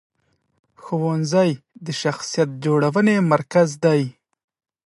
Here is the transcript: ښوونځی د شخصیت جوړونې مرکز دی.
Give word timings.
ښوونځی 0.83 1.49
د 1.85 1.87
شخصیت 2.01 2.49
جوړونې 2.63 3.15
مرکز 3.31 3.69
دی. 3.83 4.01